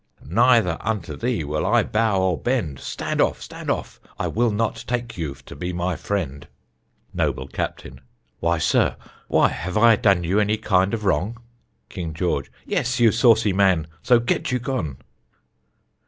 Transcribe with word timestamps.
Neither 0.27 0.77
unto 0.81 1.15
thee 1.15 1.43
will 1.43 1.63
I 1.63 1.83
bow 1.83 2.17
nor 2.17 2.35
bend. 2.39 2.79
Stand 2.79 3.21
off! 3.21 3.39
stand 3.39 3.69
off! 3.69 3.99
I 4.17 4.27
will 4.29 4.49
not 4.49 4.83
take 4.87 5.15
you 5.15 5.35
to 5.45 5.55
be 5.55 5.73
my 5.73 5.95
friend. 5.95 6.47
Noble 7.13 7.47
Captain: 7.47 8.01
Why, 8.39 8.57
sir, 8.57 8.95
why, 9.27 9.49
have 9.49 9.77
I 9.77 9.95
done 9.97 10.23
you 10.23 10.39
any 10.39 10.57
kind 10.57 10.95
of 10.95 11.05
wrong? 11.05 11.37
King 11.87 12.15
George: 12.15 12.51
Yes, 12.65 12.99
you 12.99 13.11
saucy 13.11 13.53
man, 13.53 13.85
so 14.01 14.19
get 14.19 14.51
you 14.51 14.57
gone. 14.57 14.97